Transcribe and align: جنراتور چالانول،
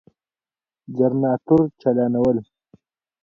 جنراتور 0.97 1.63
چالانول، 1.81 2.37